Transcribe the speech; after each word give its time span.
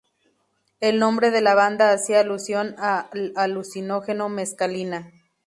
El 0.79 0.97
nombre 0.97 1.29
de 1.29 1.41
la 1.41 1.53
banda 1.53 1.91
hacía 1.93 2.21
alusión 2.21 2.73
al 2.79 3.33
alucinógeno 3.35 4.29
mescalina. 4.29 5.11